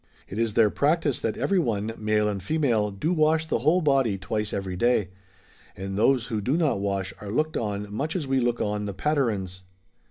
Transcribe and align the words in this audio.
It 0.27 0.39
is 0.39 0.55
their 0.55 0.71
practice 0.71 1.19
that 1.19 1.37
every 1.37 1.59
one, 1.59 1.93
male 1.95 2.27
and 2.27 2.41
female, 2.41 2.89
do 2.89 3.13
wash 3.13 3.45
the 3.45 3.59
whole 3.59 3.81
body 3.81 4.17
twice 4.17 4.51
every 4.51 4.75
day; 4.75 5.09
and 5.75 5.95
those 5.95 6.25
who 6.25 6.41
do 6.41 6.57
not 6.57 6.79
wash 6.79 7.13
are 7.21 7.29
looked 7.29 7.55
on 7.55 7.93
much 7.93 8.15
as 8.15 8.25
we 8.25 8.39
look 8.39 8.59
on 8.59 8.87
the 8.87 8.95
Patarins. 8.95 9.61